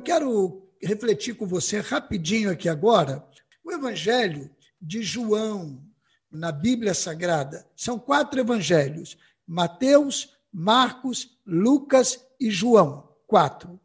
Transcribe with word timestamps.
Eu 0.00 0.04
quero 0.04 0.62
refletir 0.80 1.34
com 1.34 1.46
você 1.46 1.78
rapidinho 1.78 2.50
aqui 2.50 2.70
agora 2.70 3.22
o 3.62 3.70
Evangelho 3.70 4.50
de 4.80 5.02
João 5.02 5.86
na 6.32 6.50
Bíblia 6.50 6.94
Sagrada. 6.94 7.68
São 7.76 7.98
quatro 7.98 8.40
evangelhos: 8.40 9.18
Mateus, 9.46 10.34
Marcos, 10.50 11.38
Lucas 11.44 12.18
e 12.40 12.50
João. 12.50 13.14
Quatro. 13.26 13.78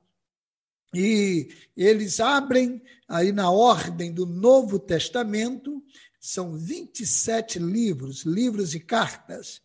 E 0.94 1.50
eles 1.76 2.22
abrem 2.22 2.82
aí 3.10 3.34
na 3.34 3.52
ordem 3.52 4.14
do 4.14 4.26
Novo 4.26 4.80
Testamento, 4.80 5.84
são 6.18 6.58
27 6.58 7.60
livros, 7.60 8.22
livros 8.22 8.74
e 8.74 8.80
cartas. 8.80 9.62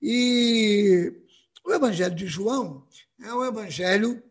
E 0.00 1.12
o 1.66 1.72
Evangelho 1.72 2.14
de 2.14 2.28
João 2.28 2.86
é 3.20 3.34
um 3.34 3.44
evangelho 3.44 4.22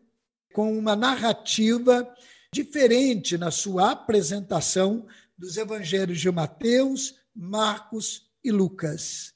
com 0.58 0.76
uma 0.76 0.96
narrativa 0.96 2.12
diferente 2.52 3.38
na 3.38 3.48
sua 3.48 3.92
apresentação 3.92 5.06
dos 5.38 5.56
evangelhos 5.56 6.20
de 6.20 6.28
Mateus, 6.32 7.14
Marcos 7.32 8.28
e 8.42 8.50
Lucas. 8.50 9.34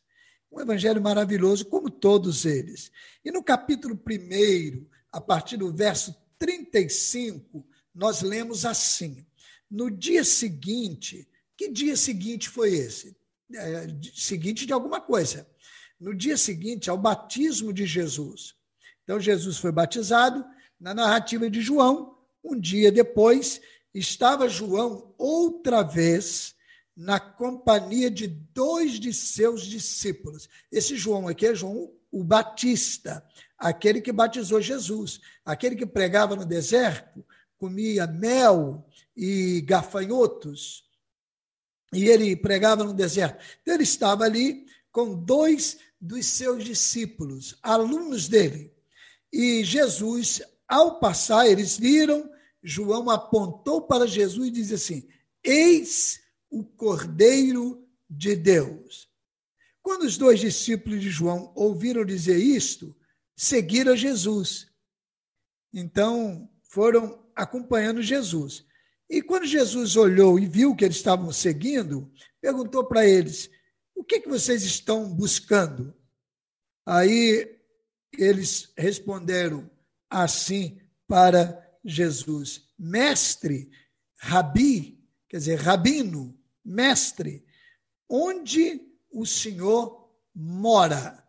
Um 0.51 0.61
evangelho 0.61 1.01
maravilhoso, 1.01 1.67
como 1.67 1.89
todos 1.89 2.45
eles. 2.45 2.91
E 3.25 3.31
no 3.31 3.41
capítulo 3.41 3.95
1, 3.95 4.85
a 5.13 5.21
partir 5.21 5.59
do 5.59 5.73
verso 5.73 6.13
35, 6.41 7.65
nós 7.95 8.23
lemos 8.23 8.67
assim: 8.67 9.25
No 9.71 9.93
dia 9.93 10.25
seguinte, 10.25 11.29
que 11.57 11.69
dia 11.69 11.97
seguinte 11.97 12.49
foi 12.49 12.75
esse? 12.75 13.17
É, 13.55 13.87
seguinte 14.13 14.67
de 14.67 14.73
alguma 14.73 15.01
coisa. 15.01 15.47
No 16.01 16.17
dia 16.17 16.37
seguinte 16.37 16.91
ao 16.91 16.99
batismo 16.99 17.73
de 17.73 17.87
Jesus. 17.87 18.57
Então, 19.05 19.21
Jesus 19.21 19.59
foi 19.59 19.71
batizado. 19.71 20.45
Na 20.83 20.93
narrativa 20.93 21.49
de 21.49 21.61
João, 21.61 22.19
um 22.43 22.59
dia 22.59 22.91
depois, 22.91 23.61
estava 23.95 24.49
João 24.49 25.15
outra 25.17 25.81
vez 25.85 26.57
na 26.97 27.21
companhia 27.21 28.11
de 28.11 28.27
dois 28.27 28.99
de 28.99 29.13
seus 29.15 29.65
discípulos. 29.65 30.49
Esse 30.73 30.97
João 30.97 31.29
aqui 31.29 31.47
é 31.47 31.55
João 31.55 31.93
o 32.11 32.25
Batista, 32.25 33.25
aquele 33.57 34.01
que 34.01 34.11
batizou 34.11 34.61
Jesus, 34.61 35.21
aquele 35.45 35.77
que 35.77 35.87
pregava 35.87 36.35
no 36.35 36.45
deserto, 36.45 37.25
comia 37.57 38.05
mel 38.09 38.85
e 39.17 39.61
gafanhotos, 39.61 40.83
e 41.93 42.07
ele 42.07 42.35
pregava 42.35 42.83
no 42.83 42.93
deserto. 42.93 43.41
Então, 43.63 43.75
ele 43.75 43.85
estava 43.85 44.25
ali 44.25 44.67
com 44.91 45.15
dois 45.15 45.79
dos 46.01 46.27
seus 46.27 46.65
discípulos, 46.65 47.57
alunos 47.63 48.27
dele. 48.27 48.75
E 49.33 49.63
Jesus, 49.63 50.43
ao 50.69 50.99
passar, 50.99 51.47
eles 51.47 51.77
viram, 51.77 52.31
João 52.63 53.11
apontou 53.11 53.83
para 53.83 54.07
Jesus 54.07 54.49
e 54.49 54.53
disse 54.53 54.75
assim: 54.75 55.09
Eis 55.43 56.21
o 56.51 56.65
Cordeiro 56.65 57.87
de 58.09 58.37
Deus. 58.37 59.11
Quando 59.83 60.03
os 60.03 60.17
dois 60.17 60.39
discípulos 60.39 61.01
de 61.01 61.11
João 61.11 61.53
ouviram 61.57 62.05
dizer 62.05 62.37
isto, 62.37 62.95
seguiram 63.35 63.97
Jesus. 63.97 64.69
Então, 65.75 66.49
foram 66.63 67.27
acompanhando 67.35 68.01
Jesus. 68.03 68.65
E 69.09 69.21
quando 69.21 69.45
Jesus 69.45 69.97
olhou 69.97 70.39
e 70.39 70.47
viu 70.47 70.77
que 70.77 70.85
eles 70.85 70.97
estavam 70.97 71.33
seguindo, 71.33 72.11
perguntou 72.41 72.85
para 72.85 73.07
eles: 73.07 73.51
O 73.95 74.05
que, 74.05 74.21
que 74.21 74.29
vocês 74.29 74.63
estão 74.63 75.13
buscando? 75.13 75.95
Aí 76.87 77.59
eles 78.17 78.73
responderam 78.77 79.71
assim 80.13 80.79
para 81.09 81.59
Jesus: 81.85 82.69
Mestre, 82.79 83.71
Rabi, 84.17 85.03
quer 85.29 85.39
dizer, 85.39 85.59
Rabino, 85.59 86.39
mestre, 86.65 87.45
onde 88.09 88.81
o 89.11 89.25
Senhor 89.27 90.09
mora? 90.35 91.27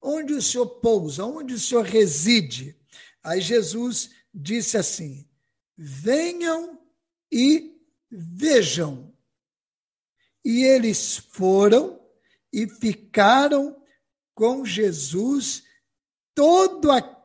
Onde 0.00 0.34
o 0.34 0.42
Senhor 0.42 0.66
pousa? 0.80 1.24
Onde 1.24 1.54
o 1.54 1.58
Senhor 1.58 1.84
reside? 1.84 2.78
Aí 3.22 3.40
Jesus 3.40 4.10
disse 4.32 4.76
assim: 4.76 5.28
Venham 5.76 6.78
e 7.32 7.76
vejam. 8.10 9.12
E 10.44 10.62
eles 10.64 11.16
foram 11.16 12.00
e 12.52 12.68
ficaram 12.68 13.76
com 14.34 14.64
Jesus 14.64 15.64
todo 16.34 16.92
aquele 16.92 17.17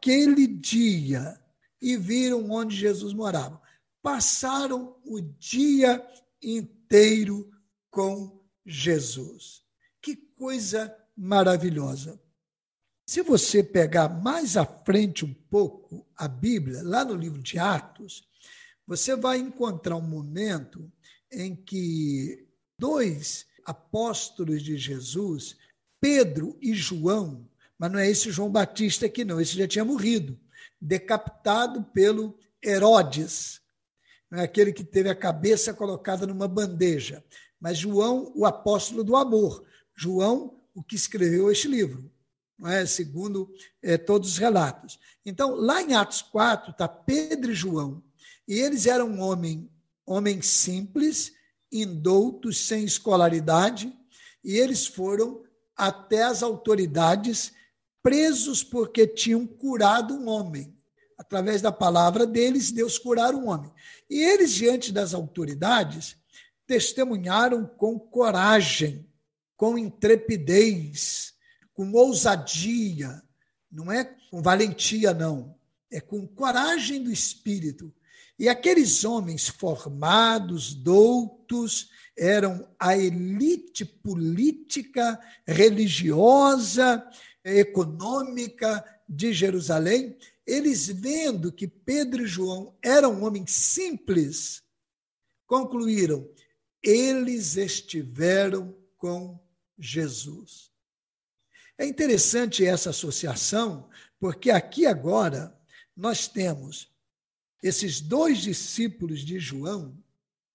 dia 0.47 1.39
e 1.81 1.97
viram 1.97 2.49
onde 2.51 2.75
Jesus 2.75 3.13
morava. 3.13 3.61
Passaram 4.01 4.97
o 5.05 5.21
dia 5.21 6.05
inteiro 6.41 7.51
com 7.89 8.43
Jesus. 8.65 9.63
Que 10.01 10.15
coisa 10.15 10.95
maravilhosa. 11.15 12.19
Se 13.05 13.21
você 13.21 13.61
pegar 13.61 14.09
mais 14.09 14.55
à 14.55 14.65
frente 14.65 15.25
um 15.25 15.33
pouco 15.33 16.05
a 16.15 16.27
Bíblia, 16.27 16.81
lá 16.83 17.03
no 17.03 17.15
livro 17.15 17.41
de 17.41 17.59
Atos, 17.59 18.27
você 18.87 19.15
vai 19.15 19.37
encontrar 19.37 19.97
um 19.97 20.01
momento 20.01 20.91
em 21.31 21.55
que 21.55 22.47
dois 22.79 23.45
apóstolos 23.65 24.61
de 24.61 24.77
Jesus, 24.77 25.57
Pedro 25.99 26.57
e 26.61 26.73
João, 26.73 27.47
mas 27.83 27.91
não 27.91 27.99
é 27.99 28.09
esse 28.09 28.31
João 28.31 28.49
Batista 28.49 29.07
aqui, 29.07 29.25
não, 29.25 29.41
esse 29.41 29.57
já 29.57 29.67
tinha 29.67 29.83
morrido, 29.83 30.39
decapitado 30.79 31.83
pelo 31.83 32.39
Herodes, 32.63 33.59
não 34.31 34.39
é 34.39 34.43
aquele 34.43 34.71
que 34.71 34.85
teve 34.85 35.09
a 35.09 35.15
cabeça 35.15 35.73
colocada 35.73 36.25
numa 36.25 36.47
bandeja, 36.47 37.21
mas 37.59 37.77
João, 37.77 38.31
o 38.37 38.45
apóstolo 38.45 39.03
do 39.03 39.17
amor, 39.17 39.65
João, 39.93 40.61
o 40.73 40.81
que 40.81 40.95
escreveu 40.95 41.51
este 41.51 41.67
livro, 41.67 42.09
não 42.57 42.69
é? 42.69 42.85
segundo 42.85 43.53
é, 43.81 43.97
todos 43.97 44.29
os 44.29 44.37
relatos. 44.37 44.97
Então, 45.25 45.53
lá 45.53 45.81
em 45.81 45.93
Atos 45.93 46.21
4, 46.21 46.71
está 46.71 46.87
Pedro 46.87 47.51
e 47.51 47.53
João, 47.53 48.01
e 48.47 48.59
eles 48.59 48.85
eram 48.85 49.19
homem, 49.19 49.69
homens 50.05 50.47
simples, 50.47 51.33
indoutos, 51.69 52.65
sem 52.65 52.85
escolaridade, 52.85 53.93
e 54.41 54.55
eles 54.55 54.87
foram 54.87 55.43
até 55.75 56.23
as 56.23 56.41
autoridades 56.41 57.51
presos 58.03 58.61
porque 58.61 59.07
tinham 59.07 59.47
curado 59.47 60.13
um 60.13 60.27
homem. 60.27 60.77
Através 61.17 61.61
da 61.61 61.71
palavra 61.71 62.27
deles, 62.27 62.71
Deus 62.71 62.99
curar 62.99 63.33
um 63.33 63.47
homem. 63.47 63.71
E 64.09 64.21
eles, 64.21 64.51
diante 64.51 64.91
das 64.91 65.13
autoridades, 65.13 66.17
testemunharam 66.67 67.65
com 67.65 67.97
coragem, 67.97 69.07
com 69.55 69.77
intrepidez, 69.77 71.33
com 71.73 71.91
ousadia, 71.93 73.23
não 73.71 73.91
é 73.91 74.03
com 74.29 74.41
valentia, 74.41 75.13
não, 75.13 75.55
é 75.89 76.01
com 76.01 76.27
coragem 76.27 77.01
do 77.01 77.11
espírito. 77.11 77.93
E 78.37 78.49
aqueles 78.49 79.05
homens 79.05 79.47
formados, 79.47 80.73
doutos, 80.73 81.89
eram 82.17 82.67
a 82.77 82.97
elite 82.97 83.85
política, 83.85 85.19
religiosa 85.47 87.03
econômica 87.43 88.83
de 89.07 89.33
Jerusalém, 89.33 90.17
eles 90.45 90.87
vendo 90.87 91.51
que 91.51 91.67
Pedro 91.67 92.23
e 92.23 92.27
João 92.27 92.75
eram 92.81 93.23
homens 93.23 93.51
simples, 93.51 94.63
concluíram: 95.45 96.29
eles 96.81 97.55
estiveram 97.55 98.75
com 98.97 99.39
Jesus. 99.77 100.71
É 101.77 101.85
interessante 101.85 102.65
essa 102.65 102.91
associação, 102.91 103.89
porque 104.19 104.51
aqui 104.51 104.85
agora 104.85 105.57
nós 105.95 106.27
temos 106.27 106.91
esses 107.61 108.01
dois 108.01 108.39
discípulos 108.39 109.21
de 109.21 109.39
João 109.39 109.97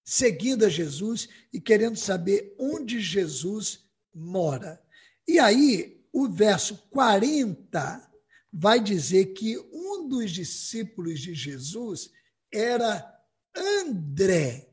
seguindo 0.03 0.65
a 0.65 0.69
Jesus 0.69 1.29
e 1.53 1.59
querendo 1.59 1.97
saber 1.97 2.55
onde 2.57 2.99
Jesus 2.99 3.87
mora. 4.13 4.81
E 5.27 5.37
aí 5.37 5.98
o 6.19 6.29
verso 6.29 6.77
40 6.89 8.11
vai 8.51 8.79
dizer 8.79 9.27
que 9.27 9.57
um 9.71 10.07
dos 10.07 10.31
discípulos 10.31 11.21
de 11.21 11.33
Jesus 11.33 12.11
era 12.51 13.17
André. 13.55 14.69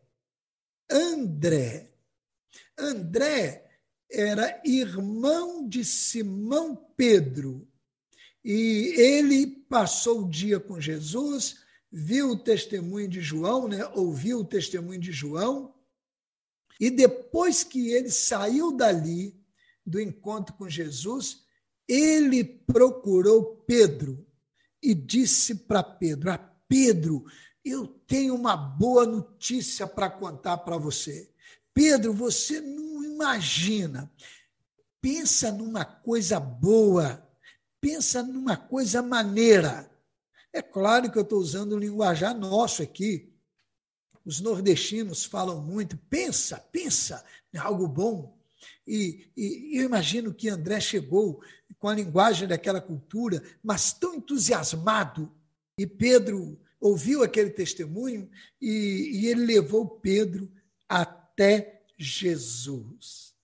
André. 0.91 1.93
André 2.77 3.65
era 4.11 4.61
irmão 4.65 5.69
de 5.69 5.85
Simão 5.85 6.75
Pedro. 6.97 7.69
E 8.45 8.95
ele 8.97 9.47
passou 9.47 10.23
o 10.23 10.29
dia 10.29 10.59
com 10.59 10.81
Jesus, 10.81 11.61
viu 11.91 12.31
o 12.31 12.39
testemunho 12.39 13.09
de 13.09 13.21
João, 13.21 13.69
né? 13.69 13.85
ouviu 13.95 14.41
o 14.41 14.45
testemunho 14.45 15.01
de 15.01 15.13
João, 15.13 15.75
e 16.79 16.91
depois 16.91 17.65
que 17.65 17.91
ele 17.91 18.11
saiu 18.11 18.71
dali, 18.71 19.36
do 19.87 20.01
encontro 20.01 20.55
com 20.55 20.69
Jesus, 20.69 21.45
ele 21.87 22.43
procurou 22.43 23.63
Pedro 23.67 24.27
e 24.83 24.95
disse 24.95 25.55
para 25.55 25.83
Pedro: 25.83 26.31
ah, 26.31 26.39
Pedro, 26.69 27.25
eu 27.65 27.87
tenho 27.87 28.35
uma 28.35 28.57
boa 28.57 29.07
notícia 29.07 29.87
para 29.87 30.11
contar 30.11 30.59
para 30.59 30.77
você. 30.77 31.33
Pedro, 31.73 32.13
você 32.13 32.61
não 32.61 33.05
imagina. 33.05 34.11
Pensa 35.01 35.53
numa 35.53 35.85
coisa 35.85 36.41
boa, 36.41 37.25
pensa 37.81 38.23
numa 38.23 38.57
coisa 38.57 39.03
maneira. 39.03 39.91
É 40.53 40.63
claro 40.63 41.11
que 41.11 41.19
eu 41.19 41.23
estou 41.23 41.39
usando 41.39 41.73
o 41.73 41.79
linguajar 41.79 42.35
nosso 42.35 42.83
aqui. 42.83 43.33
Os 44.25 44.41
nordestinos 44.41 45.25
falam 45.25 45.61
muito, 45.63 45.97
pensa, 46.09 46.59
pensa 46.59 47.25
em 47.53 47.59
algo 47.59 47.87
bom. 47.87 48.36
E, 48.87 49.31
e, 49.37 49.79
eu 49.79 49.85
imagino 49.85 50.33
que 50.33 50.49
André 50.49 50.81
chegou 50.81 51.43
com 51.79 51.89
a 51.89 51.95
linguagem 51.95 52.47
daquela 52.47 52.81
cultura, 52.81 53.43
mas 53.63 53.93
tão 53.93 54.15
entusiasmado. 54.15 55.33
E 55.79 55.87
Pedro 55.87 56.59
ouviu 56.81 57.23
aquele 57.23 57.51
testemunho 57.51 58.31
e, 58.61 59.11
e 59.15 59.27
ele 59.27 59.45
levou 59.45 59.89
Pedro 59.89 60.51
até 60.89 61.85
Jesus. 61.99 63.35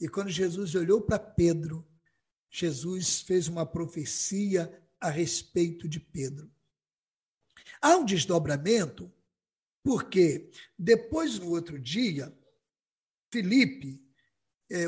E 0.00 0.08
quando 0.08 0.30
Jesus 0.30 0.74
olhou 0.74 1.00
para 1.00 1.18
Pedro, 1.18 1.86
Jesus 2.50 3.20
fez 3.20 3.48
uma 3.48 3.64
profecia 3.64 4.82
a 4.98 5.08
respeito 5.08 5.88
de 5.88 6.00
Pedro. 6.00 6.50
Há 7.80 7.96
um 7.96 8.04
desdobramento, 8.04 9.10
porque 9.82 10.50
depois, 10.78 11.38
no 11.38 11.50
outro 11.50 11.78
dia, 11.78 12.36
Felipe 13.32 14.02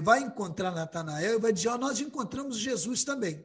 vai 0.03 0.21
encontrar 0.21 0.71
Natanael 0.71 1.37
e 1.37 1.41
vai 1.41 1.53
dizer: 1.53 1.69
oh, 1.69 1.79
Nós 1.79 2.01
encontramos 2.01 2.59
Jesus 2.59 3.05
também. 3.05 3.45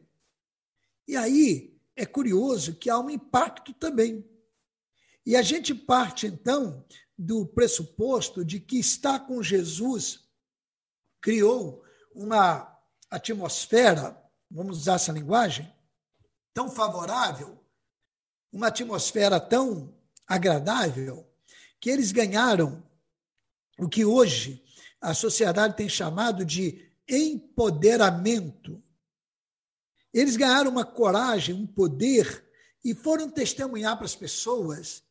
E 1.08 1.16
aí 1.16 1.76
é 1.96 2.06
curioso 2.06 2.76
que 2.76 2.90
há 2.90 3.00
um 3.00 3.10
impacto 3.10 3.74
também. 3.74 4.24
E 5.26 5.36
a 5.36 5.42
gente 5.42 5.74
parte, 5.74 6.28
então, 6.28 6.86
do 7.18 7.46
pressuposto 7.46 8.46
de 8.46 8.60
que 8.60 8.80
estar 8.80 9.22
com 9.22 9.42
Jesus 9.42 10.28
criou 11.20 11.84
uma 12.14 12.80
atmosfera, 13.10 14.22
vamos 14.50 14.80
usar 14.80 14.96
essa 14.96 15.12
linguagem, 15.12 15.74
tão 16.54 16.70
favorável, 16.70 17.58
uma 18.52 18.68
atmosfera 18.68 19.40
tão 19.40 19.94
agradável, 20.26 21.28
que 21.80 21.90
eles 21.90 22.12
ganharam 22.12 22.84
o 23.80 23.90
que 23.90 24.06
hoje 24.06 24.64
a 25.02 25.14
sociedade 25.14 25.78
tem 25.78 25.88
chamado 25.88 26.44
de 26.44 26.86
empoderamento. 27.08 28.84
Eles 30.14 30.36
ganharam 30.36 30.72
uma 30.72 30.86
coragem, 30.86 31.56
um 31.56 31.68
poder 31.68 32.46
e 32.84 32.94
foram 32.94 33.30
testemunhar 33.30 33.96
para 33.98 34.06
as 34.06 34.16
pessoas, 34.16 35.04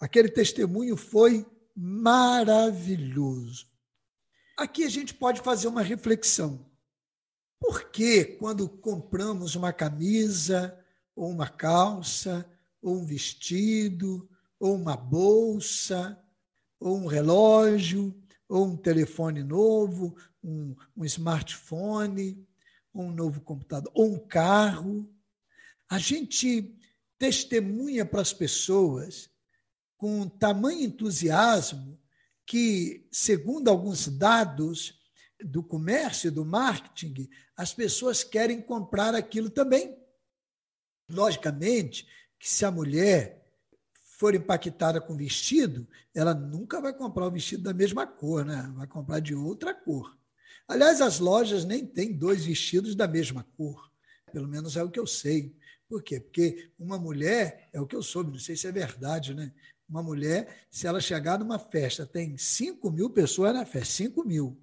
Aquele 0.00 0.28
testemunho 0.28 0.96
foi 0.96 1.46
maravilhoso. 1.74 3.66
Aqui 4.56 4.84
a 4.84 4.88
gente 4.88 5.12
pode 5.14 5.40
fazer 5.40 5.66
uma 5.66 5.82
reflexão. 5.82 6.64
Por 7.58 7.90
que, 7.90 8.24
quando 8.24 8.68
compramos 8.68 9.54
uma 9.56 9.72
camisa, 9.72 10.78
ou 11.16 11.30
uma 11.30 11.48
calça, 11.48 12.48
ou 12.84 12.98
um 12.98 13.06
vestido, 13.06 14.28
ou 14.60 14.74
uma 14.74 14.94
bolsa, 14.94 16.22
ou 16.78 16.98
um 16.98 17.06
relógio, 17.06 18.14
ou 18.46 18.66
um 18.66 18.76
telefone 18.76 19.42
novo, 19.42 20.14
um, 20.42 20.76
um 20.94 21.02
smartphone, 21.06 22.46
ou 22.92 23.04
um 23.04 23.10
novo 23.10 23.40
computador, 23.40 23.90
ou 23.94 24.12
um 24.12 24.18
carro, 24.18 25.10
a 25.88 25.98
gente 25.98 26.78
testemunha 27.18 28.04
para 28.04 28.20
as 28.20 28.34
pessoas 28.34 29.30
com 29.96 30.28
tamanho 30.28 30.82
entusiasmo 30.82 31.98
que, 32.46 33.08
segundo 33.10 33.68
alguns 33.68 34.08
dados 34.08 35.00
do 35.42 35.62
comércio, 35.62 36.30
do 36.30 36.44
marketing, 36.44 37.30
as 37.56 37.72
pessoas 37.72 38.22
querem 38.22 38.60
comprar 38.60 39.14
aquilo 39.14 39.48
também. 39.48 39.96
Logicamente 41.08 42.06
que 42.44 42.50
se 42.50 42.62
a 42.66 42.70
mulher 42.70 43.42
for 44.18 44.34
impactada 44.34 45.00
com 45.00 45.16
vestido, 45.16 45.88
ela 46.14 46.34
nunca 46.34 46.78
vai 46.78 46.92
comprar 46.92 47.26
o 47.26 47.30
vestido 47.30 47.62
da 47.62 47.72
mesma 47.72 48.06
cor, 48.06 48.44
né? 48.44 48.70
Vai 48.76 48.86
comprar 48.86 49.18
de 49.18 49.34
outra 49.34 49.72
cor. 49.72 50.14
Aliás, 50.68 51.00
as 51.00 51.18
lojas 51.20 51.64
nem 51.64 51.86
têm 51.86 52.12
dois 52.12 52.44
vestidos 52.44 52.94
da 52.94 53.08
mesma 53.08 53.46
cor. 53.56 53.90
Pelo 54.30 54.46
menos 54.46 54.76
é 54.76 54.82
o 54.82 54.90
que 54.90 55.00
eu 55.00 55.06
sei. 55.06 55.56
Por 55.88 56.02
quê? 56.02 56.20
Porque 56.20 56.70
uma 56.78 56.98
mulher, 56.98 57.70
é 57.72 57.80
o 57.80 57.86
que 57.86 57.96
eu 57.96 58.02
soube, 58.02 58.32
não 58.32 58.38
sei 58.38 58.56
se 58.56 58.66
é 58.66 58.72
verdade, 58.72 59.32
né? 59.32 59.50
Uma 59.88 60.02
mulher, 60.02 60.66
se 60.70 60.86
ela 60.86 61.00
chegar 61.00 61.38
numa 61.38 61.58
festa, 61.58 62.04
tem 62.04 62.36
5 62.36 62.90
mil 62.90 63.08
pessoas 63.08 63.54
na 63.54 63.64
festa, 63.64 63.94
5 64.04 64.22
mil. 64.22 64.62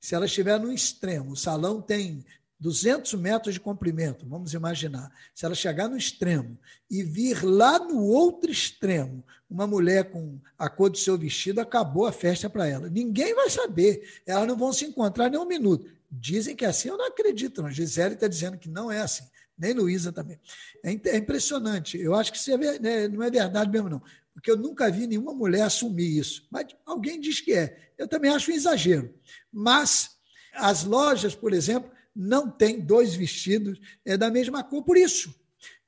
Se 0.00 0.14
ela 0.14 0.26
estiver 0.26 0.60
no 0.60 0.72
extremo, 0.72 1.32
o 1.32 1.36
salão 1.36 1.82
tem 1.82 2.24
200 2.60 3.14
metros 3.14 3.54
de 3.54 3.60
comprimento, 3.60 4.26
vamos 4.26 4.52
imaginar. 4.52 5.12
Se 5.34 5.44
ela 5.44 5.54
chegar 5.54 5.88
no 5.88 5.96
extremo 5.96 6.58
e 6.90 7.02
vir 7.02 7.44
lá 7.44 7.78
no 7.78 8.02
outro 8.02 8.50
extremo 8.50 9.24
uma 9.48 9.66
mulher 9.66 10.10
com 10.10 10.38
a 10.58 10.68
cor 10.68 10.90
do 10.90 10.98
seu 10.98 11.16
vestido, 11.16 11.60
acabou 11.60 12.06
a 12.06 12.12
festa 12.12 12.50
para 12.50 12.66
ela. 12.66 12.88
Ninguém 12.88 13.34
vai 13.34 13.48
saber, 13.48 14.20
elas 14.26 14.46
não 14.46 14.56
vão 14.56 14.72
se 14.72 14.84
encontrar 14.84 15.30
nem 15.30 15.40
um 15.40 15.46
minuto. 15.46 15.90
Dizem 16.10 16.56
que 16.56 16.64
é 16.64 16.68
assim, 16.68 16.88
eu 16.88 16.98
não 16.98 17.06
acredito. 17.06 17.62
Não. 17.62 17.70
Gisele 17.70 18.14
está 18.14 18.26
dizendo 18.26 18.58
que 18.58 18.68
não 18.68 18.90
é 18.90 19.00
assim, 19.00 19.24
nem 19.56 19.72
Luísa 19.72 20.12
também. 20.12 20.38
É, 20.84 20.90
é 20.90 21.16
impressionante. 21.16 21.98
Eu 21.98 22.14
acho 22.14 22.32
que 22.32 22.38
isso 22.38 22.50
é, 22.50 22.78
né, 22.78 23.08
não 23.08 23.22
é 23.22 23.30
verdade 23.30 23.70
mesmo, 23.70 23.88
não 23.88 24.02
porque 24.38 24.52
eu 24.52 24.56
nunca 24.56 24.88
vi 24.88 25.04
nenhuma 25.08 25.34
mulher 25.34 25.62
assumir 25.62 26.16
isso. 26.16 26.46
Mas 26.48 26.66
alguém 26.86 27.20
diz 27.20 27.40
que 27.40 27.52
é. 27.52 27.90
Eu 27.98 28.06
também 28.06 28.30
acho 28.30 28.52
um 28.52 28.54
exagero. 28.54 29.12
Mas 29.52 30.10
as 30.54 30.84
lojas, 30.84 31.34
por 31.34 31.52
exemplo, 31.52 31.90
não 32.14 32.50
têm 32.50 32.80
dois 32.80 33.14
vestidos 33.14 33.80
é 34.04 34.16
da 34.16 34.30
mesma 34.30 34.62
cor 34.64 34.82
por 34.82 34.96
isso. 34.96 35.34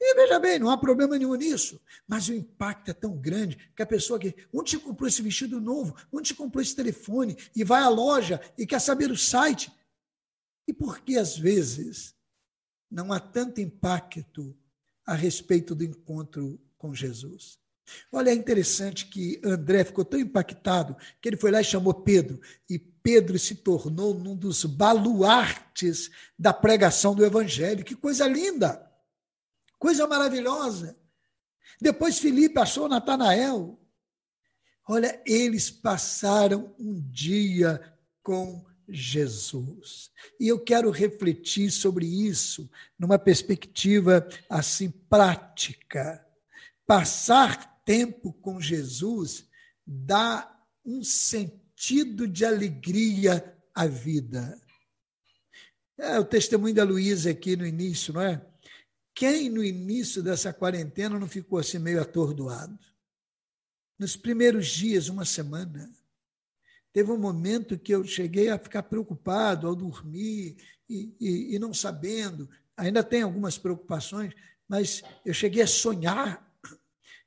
E 0.01 0.15
veja 0.15 0.39
bem, 0.39 0.59
não 0.59 0.71
há 0.71 0.79
problema 0.79 1.19
nenhum 1.19 1.35
nisso. 1.35 1.81
Mas 2.07 2.29
o 2.29 2.35
impacto 2.35 2.91
é 2.91 2.95
tão 2.95 3.17
grande 3.17 3.57
que 3.77 3.83
a 3.83 3.87
pessoa 3.87 4.19
que. 4.19 4.35
Onde 4.53 4.71
você 4.71 4.79
comprou 4.79 5.09
esse 5.09 5.23
vestido 5.23 5.61
novo? 5.61 5.95
Onde 6.11 6.29
você 6.29 6.35
comprou 6.35 6.63
esse 6.63 6.75
telefone? 6.75 7.37
E 7.55 7.63
vai 7.63 7.83
à 7.83 7.89
loja 7.89 8.41
e 8.57 8.67
quer 8.67 8.81
saber 8.81 9.11
o 9.11 9.17
site. 9.17 9.71
E 10.67 10.73
por 10.73 11.01
que, 11.01 11.19
às 11.19 11.37
vezes, 11.37 12.15
não 12.91 13.13
há 13.13 13.21
tanto 13.21 13.61
impacto 13.61 14.57
a 15.07 15.15
respeito 15.15 15.75
do 15.75 15.85
encontro 15.85 16.59
com 16.79 16.95
Jesus? 16.95 17.59
Olha, 18.13 18.31
é 18.31 18.35
interessante 18.35 19.07
que 19.07 19.41
André 19.45 19.85
ficou 19.85 20.05
tão 20.05 20.19
impactado 20.19 20.97
que 21.21 21.29
ele 21.29 21.37
foi 21.37 21.51
lá 21.51 21.61
e 21.61 21.65
chamou 21.65 21.93
Pedro, 21.93 22.41
e 22.69 22.79
Pedro 23.03 23.39
se 23.39 23.57
tornou 23.57 24.15
um 24.15 24.37
dos 24.37 24.65
baluartes 24.65 26.11
da 26.39 26.53
pregação 26.53 27.15
do 27.15 27.25
Evangelho. 27.25 27.85
Que 27.85 27.95
coisa 27.95 28.27
linda! 28.27 28.91
Coisa 29.79 30.07
maravilhosa! 30.07 30.97
Depois 31.81 32.19
Felipe 32.19 32.59
achou 32.59 32.89
Natanael. 32.89 33.81
Olha, 34.87 35.23
eles 35.25 35.71
passaram 35.71 36.75
um 36.79 37.01
dia 37.01 37.81
com 38.23 38.65
Jesus. 38.89 40.11
E 40.39 40.49
eu 40.49 40.63
quero 40.63 40.91
refletir 40.91 41.71
sobre 41.71 42.07
isso 42.07 42.69
numa 42.99 43.19
perspectiva 43.19 44.29
assim 44.49 44.91
prática. 44.91 46.27
Passar 46.87 47.81
tempo 47.85 48.33
com 48.33 48.61
Jesus 48.61 49.49
dá 49.87 50.53
um 50.85 51.03
sentido 51.03 51.60
de 52.29 52.45
alegria 52.45 53.57
à 53.75 53.87
vida. 53.87 54.61
É 55.99 56.19
o 56.19 56.25
testemunho 56.25 56.75
da 56.75 56.85
Luísa 56.85 57.31
aqui 57.31 57.57
no 57.57 57.67
início, 57.67 58.13
não 58.13 58.21
é? 58.21 58.45
Quem 59.15 59.49
no 59.49 59.65
início 59.65 60.23
dessa 60.23 60.53
quarentena 60.53 61.19
não 61.19 61.29
ficou 61.29 61.59
assim 61.59 61.79
meio 61.79 62.01
atordoado? 62.01 62.79
Nos 63.99 64.17
primeiros 64.17 64.69
dias, 64.69 65.09
uma 65.09 65.25
semana, 65.25 65.91
teve 66.93 67.11
um 67.11 67.19
momento 67.19 67.79
que 67.79 67.95
eu 67.95 68.05
cheguei 68.05 68.49
a 68.49 68.59
ficar 68.59 68.83
preocupado 68.85 69.67
ao 69.67 69.75
dormir 69.75 70.57
e, 70.89 71.15
e, 71.21 71.55
e 71.55 71.59
não 71.59 71.75
sabendo. 71.75 72.49
Ainda 72.77 73.03
tem 73.03 73.23
algumas 73.23 73.59
preocupações, 73.59 74.35
mas 74.69 75.03
eu 75.25 75.35
cheguei 75.35 75.63
a 75.63 75.67
sonhar 75.67 76.51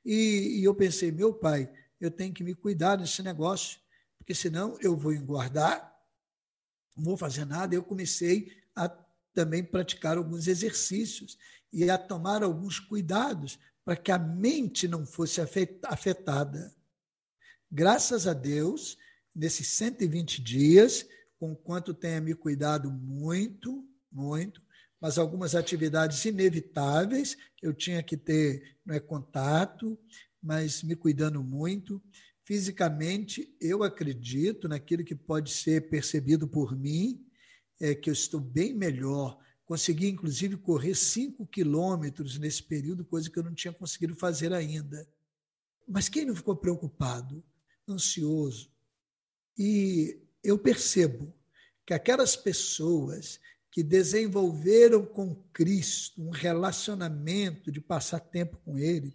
e, 0.06 0.60
e 0.60 0.64
eu 0.64 0.74
pensei, 0.74 1.12
meu 1.12 1.34
pai, 1.34 1.72
eu 2.00 2.10
tenho 2.10 2.34
que 2.34 2.44
me 2.44 2.56
cuidar 2.56 2.96
desse 2.96 3.22
negócio, 3.22 3.80
porque 4.24 4.34
senão 4.34 4.78
eu 4.80 4.96
vou 4.96 5.14
engordar, 5.14 5.94
não 6.96 7.04
vou 7.04 7.18
fazer 7.18 7.44
nada. 7.44 7.76
Eu 7.76 7.84
comecei 7.84 8.50
a 8.74 8.88
também 9.34 9.62
praticar 9.62 10.18
alguns 10.18 10.48
exercícios 10.48 11.38
e 11.74 11.90
a 11.90 11.98
tomar 11.98 12.42
alguns 12.42 12.80
cuidados 12.80 13.60
para 13.84 13.98
que 13.98 14.14
a 14.14 14.18
mente 14.18 14.88
não 14.88 15.06
fosse 15.06 15.42
afetada. 15.42 16.74
Graças 17.70 18.26
a 18.26 18.32
Deus, 18.32 18.98
nesses 19.36 19.68
120 19.68 20.42
dias, 20.42 21.06
com 21.38 21.54
quanto 21.54 21.94
tenha 21.94 22.22
me 22.22 22.34
cuidado 22.34 22.90
muito, 22.90 23.86
muito, 24.10 24.62
mas 25.02 25.18
algumas 25.18 25.54
atividades 25.54 26.24
inevitáveis, 26.24 27.36
eu 27.62 27.74
tinha 27.74 28.02
que 28.02 28.16
ter 28.16 28.78
não 28.86 28.96
é, 28.96 29.02
contato, 29.02 30.00
mas 30.42 30.82
me 30.82 30.96
cuidando 30.96 31.44
muito. 31.44 32.02
Fisicamente, 32.46 33.56
eu 33.60 33.84
acredito 33.84 34.68
naquilo 34.68 35.04
que 35.04 35.16
pode 35.16 35.52
ser 35.52 35.90
percebido 35.90 36.48
por 36.48 36.78
mim, 36.78 37.26
é 37.80 37.96
que 37.96 38.10
eu 38.10 38.14
estou 38.14 38.40
bem 38.40 38.74
melhor. 38.74 39.40
Consegui, 39.66 40.08
inclusive, 40.10 40.58
correr 40.58 40.96
cinco 40.96 41.48
quilômetros 41.48 42.38
nesse 42.38 42.62
período, 42.62 43.06
coisa 43.06 43.30
que 43.30 43.40
eu 43.40 43.44
não 43.44 43.54
tinha 43.54 43.74
conseguido 43.74 44.16
fazer 44.16 44.52
ainda. 44.54 45.08
Mas 45.88 46.10
quem 46.10 46.26
não 46.26 46.36
ficou 46.36 46.56
preocupado, 46.56 47.44
ansioso? 47.88 48.72
E 49.58 50.20
eu 50.44 50.58
percebo 50.60 51.34
que 51.86 51.94
aquelas 51.94 52.36
pessoas 52.36 53.40
que 53.72 53.82
desenvolveram 53.82 55.06
com 55.06 55.36
Cristo 55.52 56.22
um 56.22 56.30
relacionamento 56.30 57.72
de 57.72 57.82
passar 57.82 58.20
tempo 58.20 58.58
com 58.64 58.78
Ele, 58.78 59.14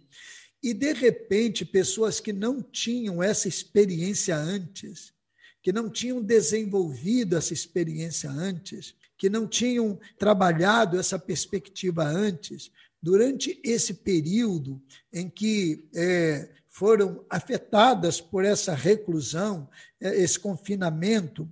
e 0.61 0.73
de 0.73 0.93
repente 0.93 1.65
pessoas 1.65 2.19
que 2.19 2.33
não 2.33 2.61
tinham 2.61 3.23
essa 3.23 3.47
experiência 3.47 4.35
antes, 4.35 5.13
que 5.61 5.71
não 5.71 5.89
tinham 5.89 6.21
desenvolvido 6.21 7.37
essa 7.37 7.53
experiência 7.53 8.29
antes, 8.29 8.95
que 9.17 9.29
não 9.29 9.47
tinham 9.47 9.99
trabalhado 10.17 10.99
essa 10.99 11.19
perspectiva 11.19 12.03
antes, 12.03 12.71
durante 13.01 13.59
esse 13.63 13.93
período 13.93 14.81
em 15.11 15.29
que 15.29 15.89
é, 15.95 16.49
foram 16.69 17.25
afetadas 17.29 18.21
por 18.21 18.45
essa 18.45 18.73
reclusão, 18.73 19.69
é, 19.99 20.21
esse 20.21 20.39
confinamento, 20.39 21.49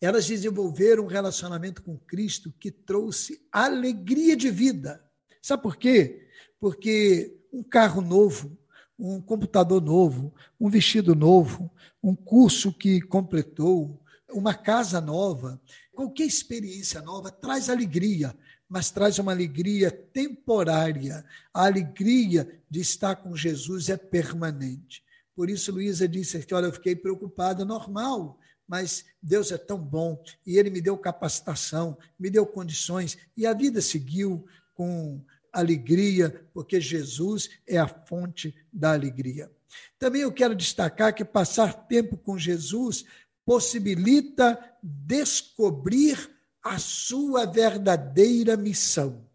elas 0.00 0.26
desenvolveram 0.26 1.04
um 1.04 1.08
relacionamento 1.08 1.82
com 1.82 1.96
Cristo 1.96 2.52
que 2.58 2.70
trouxe 2.70 3.46
alegria 3.52 4.36
de 4.36 4.50
vida. 4.50 5.02
Sabe 5.40 5.62
por 5.62 5.76
quê? 5.76 6.28
Porque 6.58 7.41
um 7.52 7.62
carro 7.62 8.00
novo, 8.00 8.56
um 8.98 9.20
computador 9.20 9.82
novo, 9.82 10.32
um 10.60 10.70
vestido 10.70 11.14
novo, 11.14 11.70
um 12.02 12.14
curso 12.14 12.72
que 12.72 13.00
completou, 13.00 14.00
uma 14.30 14.54
casa 14.54 15.00
nova, 15.00 15.60
qualquer 15.92 16.24
experiência 16.24 17.02
nova 17.02 17.30
traz 17.30 17.68
alegria, 17.68 18.34
mas 18.68 18.90
traz 18.90 19.18
uma 19.18 19.32
alegria 19.32 19.90
temporária. 19.90 21.24
A 21.52 21.66
alegria 21.66 22.48
de 22.70 22.80
estar 22.80 23.16
com 23.16 23.36
Jesus 23.36 23.90
é 23.90 23.96
permanente. 23.96 25.04
Por 25.36 25.50
isso, 25.50 25.72
Luísa 25.72 26.08
disse 26.08 26.38
que, 26.46 26.54
olha, 26.54 26.66
eu 26.66 26.72
fiquei 26.72 26.96
preocupada, 26.96 27.64
normal 27.64 28.38
mas 28.72 29.04
Deus 29.22 29.52
é 29.52 29.58
tão 29.58 29.78
bom 29.78 30.18
e 30.46 30.56
Ele 30.56 30.70
me 30.70 30.80
deu 30.80 30.96
capacitação, 30.96 31.98
me 32.18 32.30
deu 32.30 32.46
condições 32.46 33.18
e 33.36 33.46
a 33.46 33.52
vida 33.52 33.82
seguiu 33.82 34.46
com 34.72 35.22
alegria, 35.52 36.48
porque 36.52 36.80
Jesus 36.80 37.50
é 37.66 37.78
a 37.78 37.86
fonte 37.86 38.54
da 38.72 38.92
alegria. 38.92 39.50
Também 39.98 40.22
eu 40.22 40.32
quero 40.32 40.54
destacar 40.54 41.14
que 41.14 41.24
passar 41.24 41.86
tempo 41.86 42.16
com 42.16 42.38
Jesus 42.38 43.04
possibilita 43.44 44.58
descobrir 44.82 46.30
a 46.62 46.78
sua 46.78 47.44
verdadeira 47.44 48.56
missão. 48.56 49.28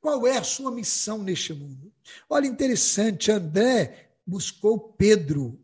Qual 0.00 0.26
é 0.26 0.38
a 0.38 0.44
sua 0.44 0.70
missão 0.70 1.22
neste 1.22 1.52
mundo? 1.52 1.92
Olha, 2.28 2.46
interessante, 2.46 3.30
André 3.30 4.10
buscou 4.26 4.78
Pedro 4.78 5.60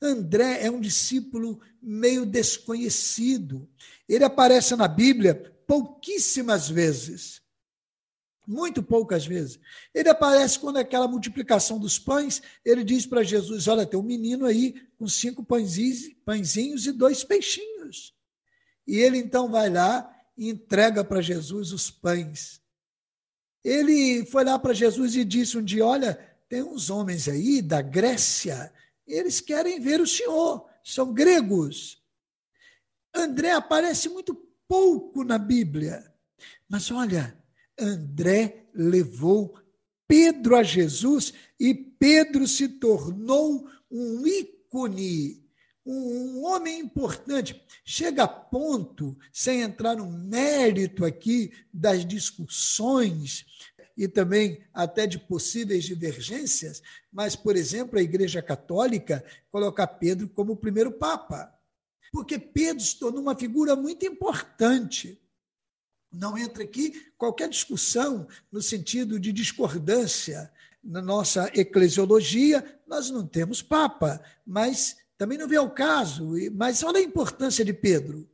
André 0.00 0.64
é 0.64 0.70
um 0.70 0.80
discípulo 0.80 1.60
meio 1.80 2.26
desconhecido. 2.26 3.68
Ele 4.08 4.24
aparece 4.24 4.76
na 4.76 4.86
Bíblia 4.86 5.34
pouquíssimas 5.66 6.68
vezes. 6.68 7.40
Muito 8.46 8.82
poucas 8.82 9.26
vezes. 9.26 9.58
Ele 9.92 10.08
aparece 10.08 10.58
quando 10.58 10.78
é 10.78 10.82
aquela 10.82 11.08
multiplicação 11.08 11.78
dos 11.78 11.98
pães, 11.98 12.40
ele 12.64 12.84
diz 12.84 13.04
para 13.04 13.22
Jesus: 13.22 13.66
Olha, 13.66 13.84
tem 13.84 13.98
um 13.98 14.04
menino 14.04 14.46
aí 14.46 14.74
com 14.96 15.08
cinco 15.08 15.44
pãezinhos, 15.44 16.14
pãezinhos 16.24 16.86
e 16.86 16.92
dois 16.92 17.24
peixinhos. 17.24 18.14
E 18.86 18.98
ele 18.98 19.18
então 19.18 19.50
vai 19.50 19.68
lá 19.68 20.08
e 20.36 20.48
entrega 20.48 21.02
para 21.02 21.20
Jesus 21.20 21.72
os 21.72 21.90
pães. 21.90 22.60
Ele 23.64 24.24
foi 24.26 24.44
lá 24.44 24.58
para 24.58 24.72
Jesus 24.72 25.16
e 25.16 25.24
disse 25.24 25.58
um 25.58 25.62
dia: 25.62 25.84
Olha, 25.84 26.14
tem 26.48 26.62
uns 26.62 26.88
homens 26.88 27.28
aí 27.28 27.60
da 27.60 27.82
Grécia 27.82 28.72
eles 29.06 29.40
querem 29.40 29.78
ver 29.78 30.00
o 30.00 30.06
Senhor, 30.06 30.68
são 30.82 31.14
gregos. 31.14 32.02
André 33.14 33.52
aparece 33.52 34.08
muito 34.08 34.34
pouco 34.66 35.22
na 35.22 35.38
Bíblia, 35.38 36.12
mas 36.68 36.90
olha, 36.90 37.38
André 37.78 38.68
levou 38.74 39.58
Pedro 40.08 40.56
a 40.56 40.62
Jesus 40.62 41.32
e 41.58 41.74
Pedro 41.74 42.46
se 42.46 42.68
tornou 42.68 43.68
um 43.90 44.26
ícone, 44.26 45.44
um 45.84 46.44
homem 46.44 46.80
importante. 46.80 47.60
Chega 47.84 48.24
a 48.24 48.28
ponto, 48.28 49.16
sem 49.32 49.62
entrar 49.62 49.96
no 49.96 50.10
mérito 50.10 51.04
aqui 51.04 51.52
das 51.72 52.04
discussões 52.04 53.44
e 53.96 54.06
também 54.06 54.62
até 54.74 55.06
de 55.06 55.18
possíveis 55.18 55.84
divergências, 55.84 56.82
mas, 57.10 57.34
por 57.34 57.56
exemplo, 57.56 57.98
a 57.98 58.02
Igreja 58.02 58.42
Católica 58.42 59.24
colocar 59.50 59.86
Pedro 59.86 60.28
como 60.28 60.52
o 60.52 60.56
primeiro 60.56 60.92
Papa, 60.92 61.52
porque 62.12 62.38
Pedro 62.38 62.84
se 62.84 62.98
tornou 62.98 63.22
uma 63.22 63.34
figura 63.34 63.74
muito 63.74 64.04
importante. 64.04 65.18
Não 66.18 66.36
entra 66.36 66.62
aqui 66.62 67.10
qualquer 67.18 67.48
discussão 67.48 68.26
no 68.50 68.62
sentido 68.62 69.20
de 69.20 69.32
discordância. 69.32 70.50
Na 70.82 71.02
nossa 71.02 71.50
eclesiologia, 71.54 72.64
nós 72.86 73.10
não 73.10 73.26
temos 73.26 73.60
Papa, 73.60 74.22
mas 74.46 74.96
também 75.18 75.36
não 75.36 75.48
vê 75.48 75.58
o 75.58 75.68
caso. 75.68 76.30
Mas 76.54 76.82
olha 76.82 76.98
a 76.98 77.02
importância 77.02 77.64
de 77.64 77.72
Pedro. 77.72 78.28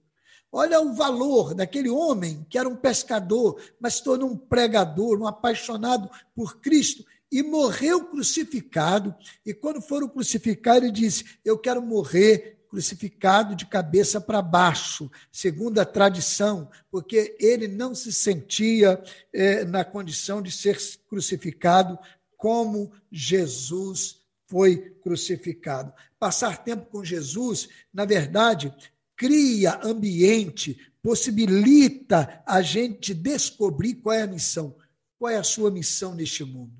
Olha 0.50 0.80
o 0.80 0.92
valor 0.92 1.54
daquele 1.54 1.88
homem 1.88 2.46
que 2.48 2.58
era 2.58 2.68
um 2.68 2.76
pescador, 2.76 3.60
mas 3.80 3.94
se 3.94 4.04
tornou 4.04 4.30
um 4.30 4.36
pregador, 4.36 5.18
um 5.18 5.26
apaixonado 5.26 6.10
por 6.34 6.60
Cristo 6.60 7.04
e 7.32 7.42
morreu 7.42 8.04
crucificado. 8.04 9.14
E 9.44 9.54
quando 9.54 9.80
foram 9.80 10.08
crucificar, 10.08 10.76
ele 10.76 10.92
disse: 10.92 11.24
Eu 11.44 11.58
quero 11.58 11.80
morrer 11.80 12.61
crucificado 12.72 13.54
de 13.54 13.66
cabeça 13.66 14.18
para 14.18 14.40
baixo, 14.40 15.10
segundo 15.30 15.78
a 15.78 15.84
tradição, 15.84 16.70
porque 16.90 17.36
ele 17.38 17.68
não 17.68 17.94
se 17.94 18.10
sentia 18.10 18.98
é, 19.30 19.62
na 19.66 19.84
condição 19.84 20.40
de 20.40 20.50
ser 20.50 20.78
crucificado 21.06 21.98
como 22.34 22.90
Jesus 23.10 24.22
foi 24.46 24.96
crucificado. 25.02 25.92
Passar 26.18 26.64
tempo 26.64 26.86
com 26.86 27.04
Jesus, 27.04 27.68
na 27.92 28.06
verdade, 28.06 28.74
cria 29.14 29.78
ambiente, 29.84 30.80
possibilita 31.02 32.42
a 32.46 32.62
gente 32.62 33.12
descobrir 33.12 33.96
qual 33.96 34.14
é 34.14 34.22
a 34.22 34.26
missão. 34.26 34.74
Qual 35.18 35.30
é 35.30 35.36
a 35.36 35.44
sua 35.44 35.70
missão 35.70 36.14
neste 36.14 36.42
mundo? 36.42 36.72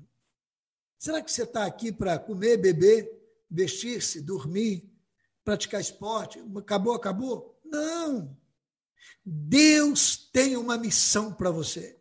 Será 0.97 1.21
que 1.21 1.31
você 1.31 1.43
está 1.43 1.67
aqui 1.67 1.91
para 1.91 2.17
comer, 2.17 2.57
beber, 2.57 3.11
vestir-se, 3.47 4.21
dormir, 4.21 4.91
praticar 5.43 5.81
esporte? 5.81 6.43
Acabou, 6.57 6.93
acabou? 6.93 7.59
Não. 7.65 8.35
Deus 9.25 10.29
tem 10.31 10.57
uma 10.57 10.77
missão 10.77 11.31
para 11.31 11.51
você. 11.51 11.97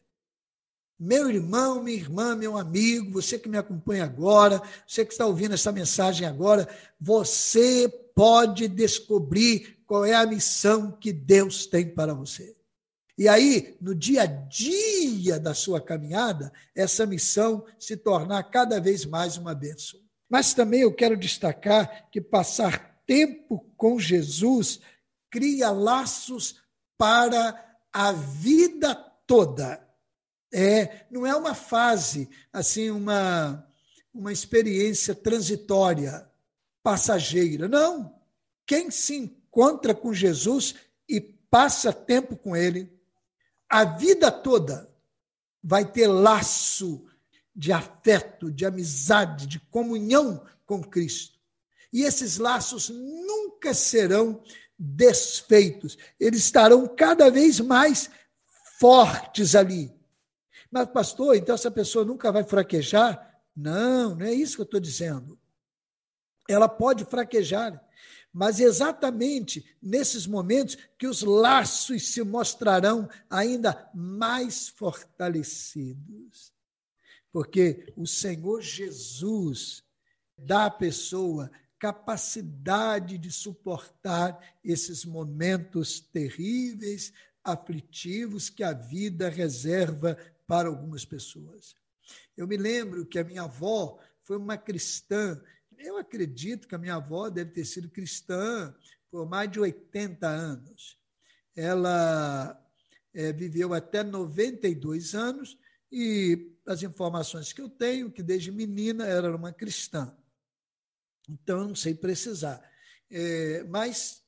Meu 0.99 1.29
irmão, 1.29 1.83
minha 1.83 1.97
irmã, 1.97 2.37
meu 2.37 2.57
amigo, 2.57 3.11
você 3.11 3.39
que 3.39 3.49
me 3.49 3.59
acompanha 3.59 4.05
agora, 4.05 4.63
você 4.87 5.05
que 5.05 5.13
está 5.13 5.27
ouvindo 5.27 5.55
essa 5.55 5.73
mensagem 5.73 6.27
agora, 6.27 6.69
você 7.01 7.89
pode 8.15 8.69
descobrir 8.69 9.83
qual 9.87 10.05
é 10.05 10.15
a 10.15 10.27
missão 10.27 10.93
que 10.93 11.13
Deus 11.13 11.67
tem 11.67 11.89
para 11.89 12.15
você. 12.15 12.57
E 13.19 13.29
aí, 13.29 13.77
no 13.81 13.95
dia 13.95 14.23
a 14.23 14.27
dia 14.27 15.39
da 15.39 15.55
sua 15.55 15.81
caminhada, 15.81 16.53
essa 16.75 17.05
missão 17.05 17.65
se 17.79 17.97
tornar 17.97 18.43
cada 18.45 18.81
vez 18.81 19.05
mais 19.05 19.37
uma 19.37 19.55
bênção. 19.55 20.01
Mas 20.31 20.55
também 20.55 20.81
eu 20.81 20.95
quero 20.95 21.17
destacar 21.17 22.09
que 22.11 22.21
passar 22.21 22.92
tempo 23.13 23.71
com 23.77 24.01
Jesus 24.01 24.81
cria 25.31 25.71
laços 25.71 26.63
para 26.97 27.79
a 27.93 28.11
vida 28.11 28.95
toda. 29.27 29.87
É, 30.51 31.05
não 31.11 31.27
é 31.27 31.37
uma 31.37 31.55
fase, 31.55 32.31
assim, 32.51 32.89
uma, 32.91 33.71
uma 34.15 34.33
experiência 34.33 35.15
transitória, 35.15 36.27
passageira. 36.83 37.69
Não. 37.69 38.19
Quem 38.65 38.91
se 38.91 39.15
encontra 39.15 39.95
com 39.95 40.15
Jesus 40.15 40.75
e 41.07 41.21
passa 41.21 41.93
tempo 41.93 42.35
com 42.35 42.57
ele, 42.57 42.91
a 43.69 43.85
vida 43.85 44.33
toda 44.33 44.91
vai 45.63 45.85
ter 45.85 46.07
laço 46.07 47.05
de 47.55 47.75
afeto, 47.75 48.51
de 48.51 48.65
amizade, 48.65 49.47
de 49.47 49.61
comunhão 49.61 50.47
com 50.65 50.83
Cristo. 50.83 51.42
E 51.93 52.03
esses 52.03 52.39
laços 52.39 52.89
nunca 52.89 53.75
serão 53.75 54.43
desfeitos, 54.79 55.97
eles 56.19 56.41
estarão 56.41 56.89
cada 56.89 57.31
vez 57.31 57.61
mais 57.61 58.11
fortes 58.79 59.55
ali. 59.55 59.95
Mas, 60.71 60.89
pastor, 60.89 61.37
então 61.37 61.55
essa 61.55 61.71
pessoa 61.71 62.05
nunca 62.05 62.33
vai 62.33 62.43
fraquejar? 62.43 63.41
Não, 63.55 64.15
não 64.15 64.27
é 64.27 64.33
isso 64.33 64.57
que 64.57 64.63
eu 64.63 64.65
estou 64.65 64.81
dizendo. 64.81 65.39
Ela 66.49 66.69
pode 66.69 67.05
fraquejar, 67.05 67.81
mas 68.33 68.59
exatamente 68.59 69.77
nesses 69.81 70.27
momentos 70.27 70.77
que 70.99 71.07
os 71.07 71.23
laços 71.23 72.09
se 72.09 72.23
mostrarão 72.25 73.09
ainda 73.29 73.89
mais 73.95 74.69
fortalecidos. 74.69 76.53
Porque 77.31 77.93
o 77.97 78.07
Senhor 78.07 78.63
Jesus 78.63 79.85
dá 80.37 80.67
à 80.67 80.71
pessoa 80.71 81.51
capacidade 81.83 83.19
de 83.19 83.33
suportar 83.33 84.39
esses 84.63 85.05
momentos 85.05 85.99
terríveis, 85.99 87.13
aflitivos 87.43 88.49
que 88.49 88.63
a 88.63 88.73
vida 88.73 89.29
reserva 89.29 90.17
para 90.47 90.69
algumas 90.69 91.05
pessoas. 91.05 91.75
Eu 92.37 92.47
me 92.47 92.57
lembro 92.57 93.05
que 93.05 93.19
a 93.19 93.25
minha 93.25 93.43
avó 93.43 93.99
foi 94.23 94.37
uma 94.37 94.57
cristã. 94.57 95.43
Eu 95.77 95.97
acredito 95.97 96.69
que 96.69 96.77
a 96.77 96.79
minha 96.79 96.95
avó 96.95 97.29
deve 97.29 97.51
ter 97.51 97.65
sido 97.65 97.91
cristã 97.91 98.73
por 99.11 99.29
mais 99.29 99.51
de 99.51 99.59
80 99.59 100.25
anos. 100.29 100.97
Ela 101.57 102.65
é, 103.13 103.33
viveu 103.33 103.75
até 103.75 104.05
92 104.05 105.17
anos 105.17 105.59
e 105.91 106.55
as 106.65 106.85
informações 106.85 107.53
que 107.53 107.61
eu 107.61 107.69
tenho, 107.69 108.09
que 108.09 108.23
desde 108.23 108.53
menina 108.53 109.05
era 109.05 109.35
uma 109.35 109.53
cristã. 109.53 110.17
Então, 111.29 111.61
eu 111.61 111.69
não 111.69 111.75
sei 111.75 111.95
precisar. 111.95 112.63
É, 113.11 113.65
mas, 113.65 114.23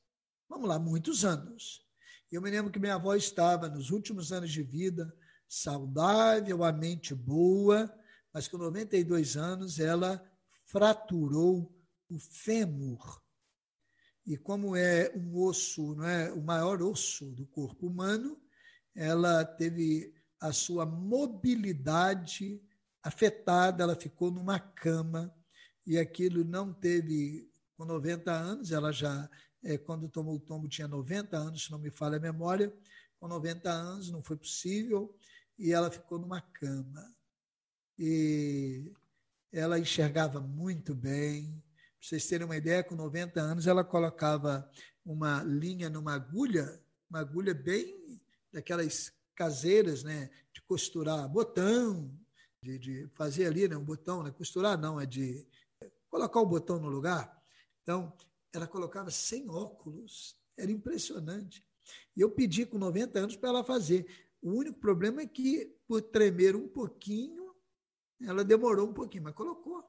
vamos 0.48 0.68
lá, 0.68 0.78
muitos 0.78 1.24
anos. 1.24 1.84
Eu 2.30 2.42
me 2.42 2.50
lembro 2.50 2.72
que 2.72 2.78
minha 2.78 2.94
avó 2.94 3.14
estava 3.14 3.68
nos 3.68 3.90
últimos 3.90 4.32
anos 4.32 4.50
de 4.50 4.62
vida, 4.62 5.14
saudável, 5.48 6.64
a 6.64 6.72
mente 6.72 7.14
boa, 7.14 7.92
mas 8.32 8.48
com 8.48 8.58
92 8.58 9.36
anos 9.36 9.78
ela 9.78 10.20
fraturou 10.64 11.72
o 12.08 12.18
fêmur. 12.18 13.22
E 14.26 14.36
como 14.36 14.74
é 14.74 15.12
um 15.14 15.36
osso, 15.36 15.94
não 15.94 16.04
é, 16.04 16.32
o 16.32 16.42
maior 16.42 16.82
osso 16.82 17.30
do 17.32 17.46
corpo 17.46 17.86
humano, 17.86 18.40
ela 18.94 19.44
teve 19.44 20.14
a 20.40 20.52
sua 20.52 20.84
mobilidade 20.86 22.60
afetada, 23.02 23.82
ela 23.84 23.94
ficou 23.94 24.30
numa 24.30 24.58
cama 24.58 25.34
e 25.86 25.98
aquilo 25.98 26.44
não 26.44 26.72
teve 26.72 27.48
com 27.76 27.84
90 27.84 28.32
anos, 28.32 28.72
ela 28.72 28.92
já 28.92 29.28
é, 29.62 29.78
quando 29.78 30.08
tomou 30.08 30.36
o 30.36 30.40
tombo 30.40 30.68
tinha 30.68 30.86
90 30.86 31.36
anos, 31.36 31.64
se 31.64 31.70
não 31.70 31.78
me 31.78 31.90
falha 31.90 32.16
a 32.16 32.20
memória, 32.20 32.72
com 33.18 33.26
90 33.26 33.70
anos 33.70 34.10
não 34.10 34.22
foi 34.22 34.36
possível 34.36 35.14
e 35.58 35.72
ela 35.72 35.90
ficou 35.90 36.18
numa 36.18 36.40
cama. 36.40 37.14
E 37.98 38.92
ela 39.52 39.78
enxergava 39.78 40.40
muito 40.40 40.94
bem. 40.94 41.62
Para 41.98 42.08
vocês 42.08 42.26
terem 42.26 42.44
uma 42.44 42.56
ideia, 42.56 42.84
com 42.84 42.94
90 42.94 43.40
anos 43.40 43.66
ela 43.66 43.84
colocava 43.84 44.68
uma 45.04 45.42
linha 45.42 45.88
numa 45.88 46.14
agulha, 46.14 46.80
uma 47.08 47.20
agulha 47.20 47.54
bem 47.54 48.20
daquelas 48.52 49.12
caseiras, 49.34 50.02
né, 50.04 50.30
de 50.52 50.60
costurar 50.62 51.28
botão, 51.28 52.10
de, 52.62 52.78
de 52.78 53.08
fazer 53.14 53.46
ali 53.46 53.66
né, 53.68 53.76
um 53.76 53.84
botão, 53.84 54.22
né, 54.22 54.30
costurar 54.30 54.78
não, 54.78 55.00
é 55.00 55.06
de 55.06 55.46
colocar 56.14 56.40
o 56.40 56.46
botão 56.46 56.78
no 56.78 56.88
lugar. 56.88 57.42
Então, 57.82 58.16
ela 58.52 58.68
colocava 58.68 59.10
sem 59.10 59.50
óculos, 59.50 60.36
era 60.56 60.70
impressionante. 60.70 61.66
E 62.16 62.20
eu 62.20 62.30
pedi 62.30 62.64
com 62.64 62.78
90 62.78 63.18
anos 63.18 63.36
para 63.36 63.48
ela 63.48 63.64
fazer. 63.64 64.06
O 64.40 64.52
único 64.52 64.78
problema 64.78 65.22
é 65.22 65.26
que, 65.26 65.76
por 65.88 66.00
tremer 66.00 66.54
um 66.54 66.68
pouquinho, 66.68 67.52
ela 68.22 68.44
demorou 68.44 68.88
um 68.88 68.94
pouquinho, 68.94 69.24
mas 69.24 69.34
colocou. 69.34 69.84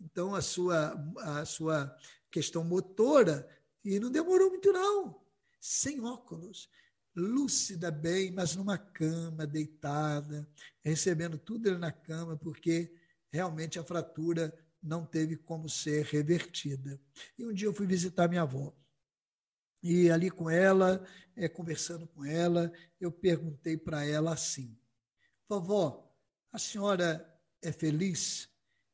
Então, 0.00 0.34
a 0.34 0.42
sua, 0.42 0.94
a 1.18 1.44
sua 1.44 1.96
questão 2.32 2.64
motora, 2.64 3.48
e 3.84 4.00
não 4.00 4.10
demorou 4.10 4.50
muito, 4.50 4.72
não. 4.72 5.22
Sem 5.60 6.00
óculos. 6.00 6.68
Lúcida 7.14 7.92
bem, 7.92 8.32
mas 8.32 8.56
numa 8.56 8.76
cama, 8.76 9.46
deitada, 9.46 10.48
recebendo 10.82 11.38
tudo 11.38 11.68
ali 11.68 11.78
na 11.78 11.92
cama, 11.92 12.36
porque 12.36 12.92
realmente 13.30 13.78
a 13.78 13.84
fratura 13.84 14.52
não 14.88 15.04
teve 15.04 15.36
como 15.36 15.68
ser 15.68 16.06
revertida. 16.06 16.98
E 17.38 17.44
um 17.44 17.52
dia 17.52 17.68
eu 17.68 17.74
fui 17.74 17.86
visitar 17.86 18.26
minha 18.26 18.42
avó. 18.42 18.74
E 19.82 20.10
ali 20.10 20.30
com 20.30 20.48
ela, 20.48 21.06
é, 21.36 21.48
conversando 21.48 22.06
com 22.08 22.24
ela, 22.24 22.72
eu 22.98 23.12
perguntei 23.12 23.76
para 23.76 24.04
ela 24.04 24.32
assim: 24.32 24.76
Vovó, 25.46 26.10
a 26.50 26.58
senhora 26.58 27.38
é 27.62 27.70
feliz? 27.70 28.48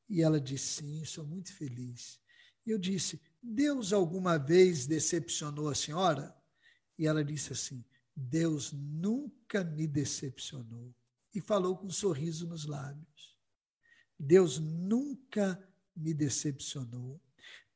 E 0.08 0.20
ela 0.20 0.40
disse: 0.40 0.82
Sim, 0.82 1.04
sou 1.04 1.24
muito 1.24 1.54
feliz. 1.54 2.20
E 2.66 2.70
eu 2.70 2.78
disse: 2.78 3.22
Deus 3.40 3.92
alguma 3.92 4.36
vez 4.36 4.86
decepcionou 4.86 5.68
a 5.68 5.74
senhora? 5.74 6.36
E 6.98 7.06
ela 7.06 7.24
disse 7.24 7.52
assim: 7.52 7.84
Deus 8.14 8.72
nunca 8.72 9.62
me 9.62 9.86
decepcionou. 9.86 10.92
E 11.32 11.40
falou 11.40 11.76
com 11.76 11.86
um 11.86 11.90
sorriso 11.90 12.46
nos 12.46 12.66
lábios. 12.66 13.38
Deus 14.18 14.58
nunca 14.58 15.60
me 15.96 16.12
decepcionou. 16.12 17.20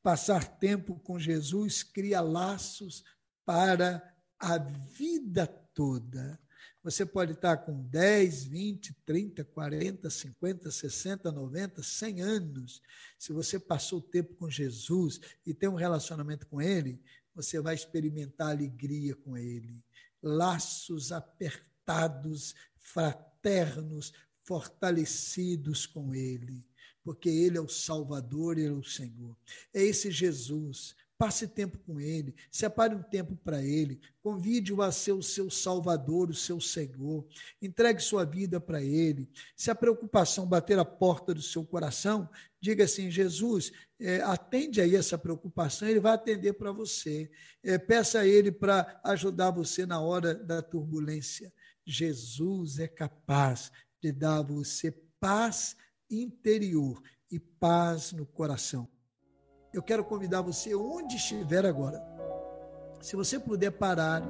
Passar 0.01 0.57
tempo 0.59 0.95
com 0.99 1.19
Jesus 1.19 1.83
cria 1.83 2.21
laços 2.21 3.03
para 3.45 4.01
a 4.39 4.57
vida 4.57 5.45
toda. 5.73 6.39
Você 6.81 7.05
pode 7.05 7.33
estar 7.33 7.57
com 7.57 7.83
10, 7.83 8.45
20, 8.45 8.93
30, 9.05 9.43
40, 9.43 10.09
50, 10.09 10.71
60, 10.71 11.31
90, 11.31 11.83
100 11.83 12.21
anos. 12.21 12.81
Se 13.17 13.33
você 13.33 13.59
passou 13.59 14.01
tempo 14.01 14.33
com 14.35 14.49
Jesus 14.49 15.19
e 15.45 15.53
tem 15.53 15.67
um 15.67 15.75
relacionamento 15.75 16.47
com 16.47 16.61
Ele, 16.61 17.01
você 17.35 17.59
vai 17.59 17.75
experimentar 17.75 18.49
alegria 18.49 19.13
com 19.15 19.37
Ele. 19.37 19.83
Laços 20.23 21.11
apertados, 21.11 22.55
fraternos, 22.77 24.13
fortalecidos 24.43 25.85
com 25.85 26.15
Ele 26.15 26.68
porque 27.09 27.27
Ele 27.27 27.57
é 27.57 27.61
o 27.61 27.67
Salvador, 27.67 28.59
Ele 28.59 28.67
é 28.67 28.71
o 28.71 28.83
Senhor. 28.83 29.35
É 29.73 29.81
esse 29.81 30.11
Jesus. 30.11 30.95
Passe 31.17 31.47
tempo 31.47 31.79
com 31.79 31.99
Ele, 31.99 32.35
separe 32.51 32.93
um 32.93 33.01
tempo 33.01 33.35
para 33.35 33.63
Ele, 33.63 33.99
convide-o 34.21 34.83
a 34.83 34.91
ser 34.91 35.13
o 35.13 35.23
seu 35.23 35.49
Salvador, 35.49 36.29
o 36.29 36.35
seu 36.35 36.61
Senhor, 36.61 37.25
entregue 37.59 37.99
sua 37.99 38.23
vida 38.25 38.61
para 38.61 38.79
Ele. 38.83 39.27
Se 39.55 39.71
a 39.71 39.75
preocupação 39.75 40.45
bater 40.45 40.77
a 40.77 40.85
porta 40.85 41.33
do 41.33 41.41
seu 41.41 41.65
coração, 41.65 42.29
diga 42.61 42.83
assim: 42.83 43.09
Jesus, 43.09 43.71
é, 43.99 44.21
atende 44.21 44.79
aí 44.79 44.95
essa 44.95 45.17
preocupação, 45.17 45.87
Ele 45.87 45.99
vai 45.99 46.13
atender 46.13 46.53
para 46.53 46.71
você. 46.71 47.29
É, 47.63 47.79
peça 47.79 48.19
a 48.19 48.27
Ele 48.27 48.51
para 48.51 49.01
ajudar 49.03 49.49
você 49.49 49.83
na 49.83 49.99
hora 49.99 50.35
da 50.35 50.61
turbulência. 50.61 51.51
Jesus 51.83 52.77
é 52.77 52.87
capaz 52.87 53.71
de 53.99 54.11
dar 54.11 54.37
a 54.37 54.43
você 54.43 54.91
paz 55.19 55.75
interior 56.09 57.01
e 57.31 57.39
paz 57.39 58.11
no 58.11 58.25
coração. 58.25 58.87
Eu 59.73 59.83
quero 59.83 60.03
convidar 60.03 60.41
você, 60.41 60.73
onde 60.73 61.15
estiver 61.15 61.65
agora, 61.65 62.03
se 63.01 63.15
você 63.15 63.39
puder 63.39 63.71
parar, 63.71 64.23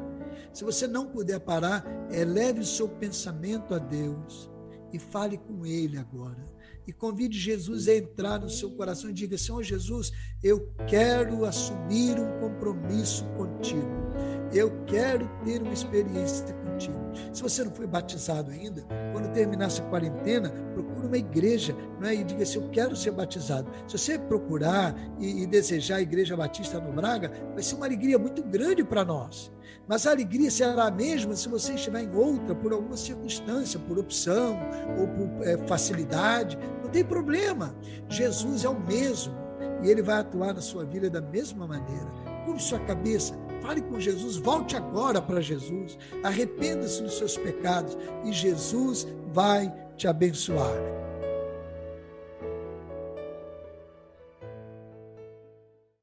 se 0.53 0.63
você 0.63 0.87
não 0.87 1.07
puder 1.07 1.39
parar, 1.39 1.83
eleve 2.11 2.59
o 2.59 2.65
seu 2.65 2.87
pensamento 2.87 3.73
a 3.73 3.79
Deus 3.79 4.49
e 4.93 4.99
fale 4.99 5.37
com 5.37 5.65
Ele 5.65 5.97
agora. 5.97 6.45
E 6.85 6.93
convide 6.93 7.37
Jesus 7.37 7.87
a 7.87 7.95
entrar 7.95 8.39
no 8.39 8.49
seu 8.49 8.71
coração 8.71 9.09
e 9.09 9.13
diga: 9.13 9.37
Senhor 9.37 9.63
Jesus, 9.63 10.11
eu 10.43 10.73
quero 10.87 11.45
assumir 11.45 12.19
um 12.19 12.39
compromisso 12.39 13.25
contigo. 13.37 14.08
Eu 14.51 14.71
quero 14.87 15.29
ter 15.43 15.61
uma 15.61 15.73
experiência 15.73 16.53
contigo. 16.53 16.97
Se 17.31 17.41
você 17.41 17.63
não 17.63 17.71
foi 17.71 17.85
batizado 17.85 18.51
ainda, 18.51 18.83
quando 19.13 19.31
terminar 19.31 19.65
essa 19.65 19.83
quarentena, 19.83 20.49
procure 20.73 21.07
uma 21.07 21.17
igreja 21.17 21.75
é? 22.03 22.15
e 22.15 22.23
diga 22.23 22.43
assim: 22.43 22.59
Eu 22.59 22.69
quero 22.69 22.95
ser 22.95 23.11
batizado. 23.11 23.69
Se 23.87 23.97
você 23.97 24.17
procurar 24.17 24.95
e, 25.19 25.43
e 25.43 25.45
desejar 25.45 25.97
a 25.97 26.01
Igreja 26.01 26.35
Batista 26.35 26.79
no 26.79 26.91
Braga, 26.91 27.31
vai 27.53 27.61
ser 27.61 27.75
uma 27.75 27.85
alegria 27.85 28.17
muito 28.17 28.41
grande 28.43 28.83
para 28.83 29.05
nós. 29.05 29.51
Mas 29.87 30.07
a 30.07 30.11
alegria 30.11 30.49
será 30.49 30.85
a 30.85 30.91
mesma 30.91 31.35
se 31.35 31.47
você 31.47 31.73
estiver 31.73 32.03
em 32.03 32.15
outra, 32.15 32.55
por 32.55 32.73
alguma 32.73 32.97
circunstância, 32.97 33.79
por 33.79 33.99
opção 33.99 34.59
ou 34.99 35.07
por 35.07 35.47
é, 35.47 35.57
facilidade. 35.67 36.57
Não 36.83 36.89
tem 36.89 37.03
problema. 37.03 37.75
Jesus 38.07 38.65
é 38.65 38.69
o 38.69 38.79
mesmo 38.79 39.33
e 39.83 39.89
ele 39.89 40.01
vai 40.01 40.19
atuar 40.19 40.53
na 40.53 40.61
sua 40.61 40.85
vida 40.85 41.09
da 41.09 41.21
mesma 41.21 41.67
maneira. 41.67 42.07
Curve 42.45 42.61
sua 42.61 42.79
cabeça 42.79 43.35
Fale 43.61 43.81
com 43.81 43.99
Jesus, 43.99 44.37
volte 44.37 44.75
agora 44.75 45.21
para 45.21 45.41
Jesus, 45.41 45.97
arrependa-se 46.23 47.03
dos 47.03 47.17
seus 47.17 47.37
pecados 47.37 47.97
e 48.23 48.31
Jesus 48.31 49.07
vai 49.33 49.71
te 49.97 50.07
abençoar. 50.07 51.08